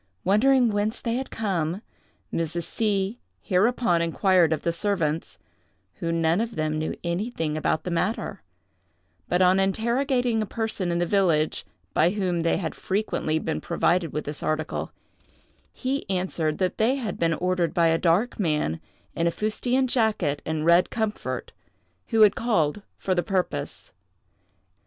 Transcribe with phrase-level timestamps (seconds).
[0.23, 1.83] Wondering whence they had come,
[2.33, 2.63] Mrs.
[2.63, 5.37] C—— hereupon inquired of the servants,
[5.99, 8.41] who none of them knew anything about the matter;
[9.29, 14.11] but on interrogating a person in the village, by whom they had frequently been provided
[14.11, 14.91] with this article,
[15.71, 18.81] he answered that they had been ordered by a dark man,
[19.15, 21.51] in a fustian jacket and red comfort,
[22.07, 23.91] who had called for the purpose.